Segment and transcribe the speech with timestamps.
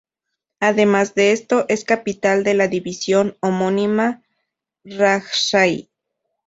[0.59, 4.23] Además de esto, es capital de la división homónima
[4.83, 5.91] Rajshahi.